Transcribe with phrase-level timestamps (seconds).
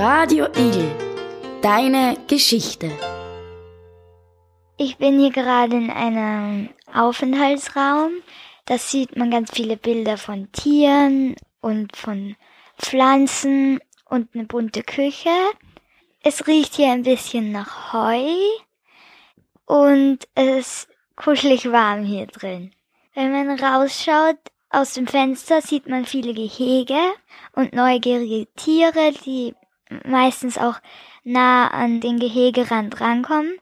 [0.00, 0.94] Radio Igel,
[1.60, 2.88] deine Geschichte.
[4.76, 8.12] Ich bin hier gerade in einem Aufenthaltsraum.
[8.66, 12.36] Da sieht man ganz viele Bilder von Tieren und von
[12.78, 15.34] Pflanzen und eine bunte Küche.
[16.22, 18.30] Es riecht hier ein bisschen nach Heu
[19.66, 22.70] und es ist kuschelig warm hier drin.
[23.14, 24.38] Wenn man rausschaut
[24.70, 27.00] aus dem Fenster, sieht man viele Gehege
[27.56, 29.56] und neugierige Tiere, die
[30.04, 30.76] meistens auch
[31.24, 33.58] nah an den Gehegerand rankommen.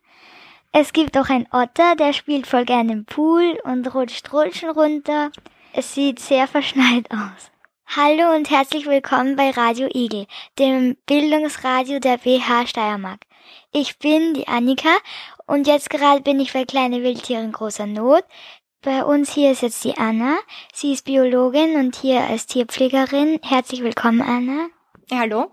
[0.73, 5.31] Es gibt auch einen Otter, der spielt voll gerne im Pool und rutscht Rutschen runter.
[5.73, 7.51] Es sieht sehr verschneit aus.
[7.87, 10.27] Hallo und herzlich willkommen bei Radio Igel,
[10.59, 13.21] dem Bildungsradio der BH Steiermark.
[13.73, 14.97] Ich bin die Annika
[15.47, 18.25] und jetzt gerade bin ich bei kleine Wildtiere in großer Not.
[18.83, 20.37] Bei uns hier ist jetzt die Anna.
[20.73, 23.41] Sie ist Biologin und hier als Tierpflegerin.
[23.43, 24.69] Herzlich willkommen, Anna.
[25.11, 25.51] Hallo.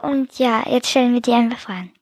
[0.00, 1.92] Und ja, jetzt stellen wir dir einfach Fragen.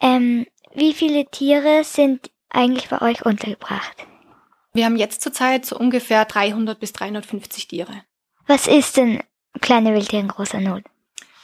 [0.00, 4.06] Ähm, wie viele Tiere sind eigentlich bei euch untergebracht?
[4.72, 8.02] Wir haben jetzt zurzeit so ungefähr 300 bis 350 Tiere.
[8.46, 9.22] Was ist denn
[9.60, 10.84] kleine Wildtiere in großer Not?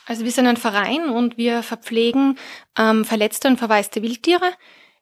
[0.06, 2.38] Also wir sind ein Verein und wir verpflegen
[2.78, 4.53] ähm, verletzte und verwaiste Wildtiere.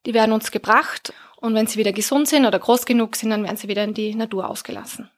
[0.07, 3.45] Die werden uns gebracht und wenn sie wieder gesund sind oder groß genug sind, dann
[3.45, 5.11] werden sie wieder in die Natur ausgelassen.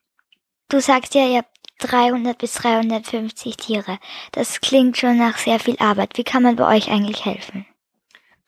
[0.68, 3.98] Du sagst ja, ihr habt 300 bis 350 Tiere.
[4.32, 6.16] Das klingt schon nach sehr viel Arbeit.
[6.16, 7.66] Wie kann man bei euch eigentlich helfen?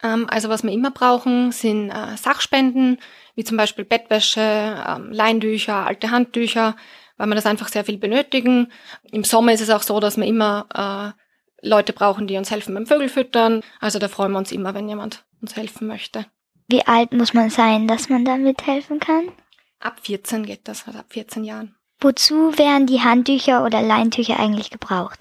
[0.02, 2.98] Ähm, also was wir immer brauchen, sind äh, Sachspenden,
[3.34, 6.76] wie zum Beispiel Bettwäsche, ähm, Leintücher, alte Handtücher,
[7.16, 8.72] weil wir das einfach sehr viel benötigen.
[9.10, 12.74] Im Sommer ist es auch so, dass wir immer äh, Leute brauchen, die uns helfen
[12.74, 13.62] beim Vögelfüttern.
[13.80, 16.26] Also da freuen wir uns immer, wenn jemand uns helfen möchte.
[16.68, 19.32] Wie alt muss man sein, dass man da mithelfen kann?
[19.78, 21.76] Ab 14 geht das, also ab 14 Jahren.
[22.00, 25.20] Wozu werden die Handtücher oder Leintücher eigentlich gebraucht?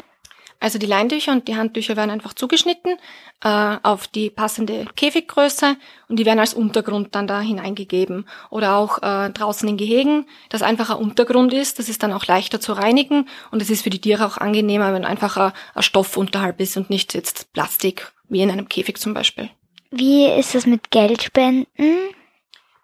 [0.60, 2.98] Also die Leintücher und die Handtücher werden einfach zugeschnitten
[3.44, 5.76] äh, auf die passende Käfiggröße
[6.08, 8.26] und die werden als Untergrund dann da hineingegeben.
[8.50, 12.26] Oder auch äh, draußen in Gehegen, das einfach ein Untergrund ist, das ist dann auch
[12.26, 15.84] leichter zu reinigen und es ist für die Tiere auch angenehmer, wenn einfach ein, ein
[15.84, 19.50] Stoff unterhalb ist und nicht jetzt Plastik, wie in einem Käfig zum Beispiel.
[19.92, 21.68] Wie ist es mit Geldspenden?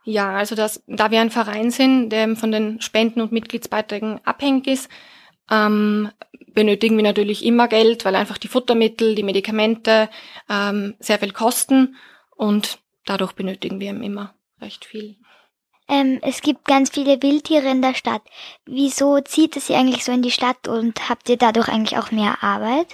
[0.04, 4.68] Ja, also das, da wir ein Verein sind, der von den Spenden und Mitgliedsbeiträgen abhängig
[4.68, 4.90] ist,
[5.50, 6.10] ähm,
[6.54, 10.10] benötigen wir natürlich immer Geld, weil einfach die Futtermittel, die Medikamente
[10.50, 11.96] ähm, sehr viel kosten
[12.36, 15.18] und dadurch benötigen wir immer recht viel.
[15.88, 18.22] Ähm, es gibt ganz viele Wildtiere in der Stadt.
[18.66, 22.12] Wieso zieht es sie eigentlich so in die Stadt und habt ihr dadurch eigentlich auch
[22.12, 22.88] mehr Arbeit?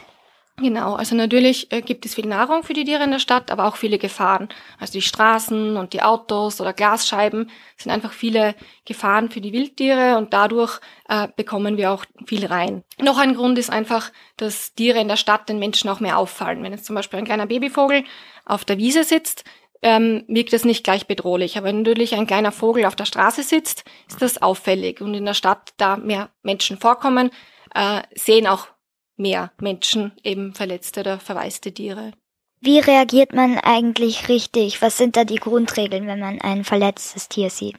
[0.59, 3.66] Genau, also natürlich äh, gibt es viel Nahrung für die Tiere in der Stadt, aber
[3.66, 4.50] auch viele Gefahren.
[4.79, 10.18] Also die Straßen und die Autos oder Glasscheiben sind einfach viele Gefahren für die Wildtiere
[10.18, 10.79] und dadurch
[11.09, 12.84] äh, bekommen wir auch viel rein.
[13.00, 16.63] Noch ein Grund ist einfach, dass Tiere in der Stadt den Menschen auch mehr auffallen.
[16.63, 18.03] Wenn jetzt zum Beispiel ein kleiner Babyvogel
[18.44, 19.44] auf der Wiese sitzt,
[19.84, 21.56] ähm, wirkt das nicht gleich bedrohlich.
[21.59, 25.01] Aber wenn natürlich ein kleiner Vogel auf der Straße sitzt, ist das auffällig.
[25.01, 27.29] Und in der Stadt, da mehr Menschen vorkommen,
[27.75, 28.69] äh, sehen auch
[29.17, 32.11] mehr Menschen, eben verletzte oder verwaiste Tiere.
[32.59, 34.81] Wie reagiert man eigentlich richtig?
[34.81, 37.75] Was sind da die Grundregeln, wenn man ein verletztes Tier sieht?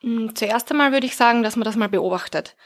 [0.00, 2.56] Hm, zuerst einmal würde ich sagen, dass man das mal beobachtet.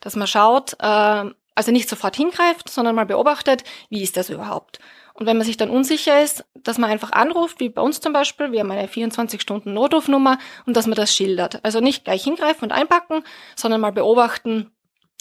[0.00, 4.78] Dass man schaut, äh, also nicht sofort hingreift, sondern mal beobachtet, wie ist das überhaupt?
[5.14, 8.12] Und wenn man sich dann unsicher ist, dass man einfach anruft, wie bei uns zum
[8.12, 11.62] Beispiel, wir haben eine 24-Stunden-Notrufnummer und dass man das schildert.
[11.64, 13.22] Also nicht gleich hingreifen und einpacken,
[13.54, 14.70] sondern mal beobachten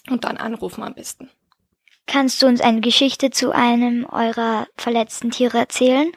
[0.10, 1.30] und dann anrufen am besten.
[2.12, 6.12] Kannst du uns eine Geschichte zu einem eurer verletzten Tiere erzählen?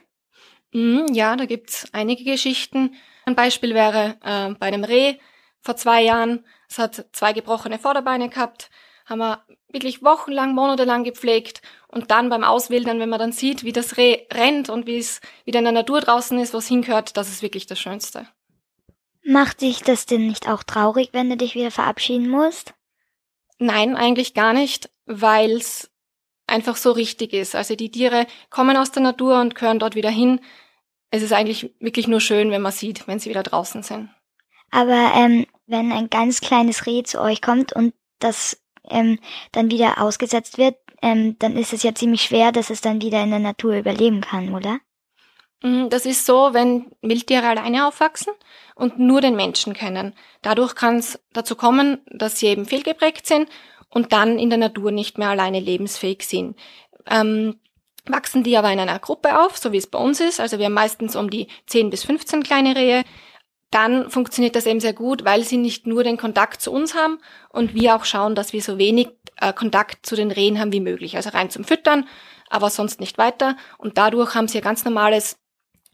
[0.72, 2.96] Mm, ja, da gibt's einige Geschichten.
[3.26, 5.18] Ein Beispiel wäre äh, bei einem Reh
[5.60, 6.44] vor zwei Jahren.
[6.68, 8.70] Es hat zwei gebrochene Vorderbeine gehabt,
[9.06, 13.72] haben wir wirklich wochenlang, monatelang gepflegt und dann beim Auswildern, wenn man dann sieht, wie
[13.72, 17.16] das Reh rennt und wie es wieder in der Natur draußen ist, wo es hingehört,
[17.16, 18.26] das ist wirklich das Schönste.
[19.22, 22.74] Macht dich das denn nicht auch traurig, wenn du dich wieder verabschieden musst?
[23.58, 25.90] Nein, eigentlich gar nicht, weil es
[26.46, 27.54] einfach so richtig ist.
[27.54, 30.40] Also die Tiere kommen aus der Natur und gehören dort wieder hin.
[31.10, 34.10] Es ist eigentlich wirklich nur schön, wenn man sieht, wenn sie wieder draußen sind.
[34.70, 39.18] Aber ähm, wenn ein ganz kleines Reh zu euch kommt und das ähm,
[39.52, 43.22] dann wieder ausgesetzt wird, ähm, dann ist es ja ziemlich schwer, dass es dann wieder
[43.22, 44.80] in der Natur überleben kann, oder?
[45.64, 48.34] Mm, das ist so, wenn Wildtiere alleine aufwachsen
[48.74, 50.14] und nur den Menschen kennen.
[50.42, 53.48] Dadurch kann es dazu kommen, dass sie eben fehlgeprägt sind
[53.88, 56.56] und dann in der Natur nicht mehr alleine lebensfähig sind.
[57.06, 57.58] Ähm,
[58.04, 60.66] wachsen die aber in einer Gruppe auf, so wie es bei uns ist, also wir
[60.66, 63.02] haben meistens um die 10 bis 15 kleine Rehe,
[63.70, 67.18] dann funktioniert das eben sehr gut, weil sie nicht nur den Kontakt zu uns haben
[67.48, 69.08] und wir auch schauen, dass wir so wenig
[69.40, 71.16] äh, Kontakt zu den Rehen haben wie möglich.
[71.16, 72.06] Also rein zum Füttern,
[72.50, 73.56] aber sonst nicht weiter.
[73.78, 75.38] Und dadurch haben sie ein ganz normales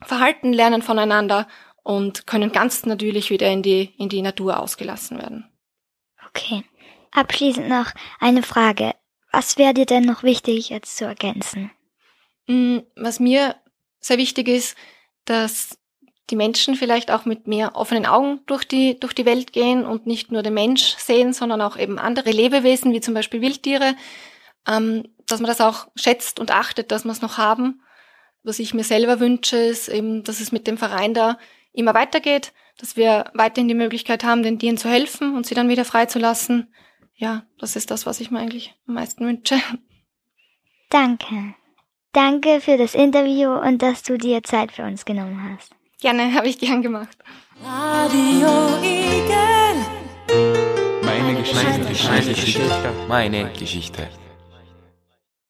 [0.02, 1.46] Verhalten, lernen voneinander
[1.82, 5.50] und können ganz natürlich wieder in die, in die Natur ausgelassen werden.
[6.28, 6.64] Okay.
[7.12, 8.94] Abschließend noch eine Frage.
[9.32, 11.70] Was wäre dir denn noch wichtig jetzt zu ergänzen?
[12.46, 13.56] Mm, was mir
[14.00, 14.76] sehr wichtig ist,
[15.24, 15.78] dass
[16.30, 20.06] die Menschen vielleicht auch mit mehr offenen Augen durch die, durch die Welt gehen und
[20.06, 23.96] nicht nur den Mensch sehen, sondern auch eben andere Lebewesen, wie zum Beispiel Wildtiere,
[24.66, 27.82] ähm, dass man das auch schätzt und achtet, dass wir es noch haben.
[28.42, 31.38] Was ich mir selber wünsche, ist eben, dass es mit dem Verein da
[31.72, 35.68] immer weitergeht, dass wir weiterhin die Möglichkeit haben, den Tieren zu helfen und sie dann
[35.68, 36.72] wieder freizulassen.
[37.14, 39.56] Ja, das ist das, was ich mir eigentlich am meisten wünsche.
[40.88, 41.54] Danke.
[42.12, 45.72] Danke für das Interview und dass du dir Zeit für uns genommen hast.
[46.00, 47.16] Gerne, habe ich gern gemacht.
[47.62, 49.60] Radio Igel.
[51.04, 54.08] Meine Geschichte, meine Geschichte, meine Geschichte.